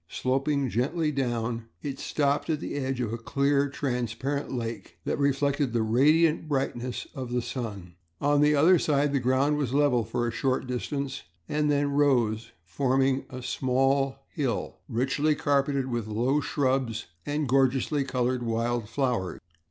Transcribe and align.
Sloping 0.09 0.67
gently 0.69 1.11
down, 1.11 1.65
it 1.83 1.99
stopped 1.99 2.49
at 2.49 2.59
the 2.59 2.73
edge 2.73 2.99
of 3.01 3.13
a 3.13 3.19
clear, 3.19 3.69
transparent 3.69 4.51
lake 4.51 4.97
that 5.05 5.19
reflected 5.19 5.73
the 5.73 5.83
radiant 5.83 6.47
brightness 6.47 7.05
of 7.13 7.31
the 7.31 7.39
sun. 7.39 7.93
On 8.19 8.41
the 8.41 8.55
other 8.55 8.79
side 8.79 9.13
the 9.13 9.19
ground 9.19 9.57
was 9.57 9.75
level 9.75 10.03
for 10.03 10.27
a 10.27 10.31
short 10.31 10.65
distance 10.65 11.21
and 11.47 11.69
then 11.69 11.91
rose 11.91 12.51
forming 12.63 13.25
a 13.29 13.43
small 13.43 14.15
hill, 14.33 14.79
richly 14.89 15.35
carpeted 15.35 15.85
with 15.85 16.07
low 16.07 16.39
shrubs 16.41 17.05
and 17.23 17.47
gorgeously 17.47 18.03
colored 18.03 18.41
wild 18.41 18.89
flowers. 18.89 19.39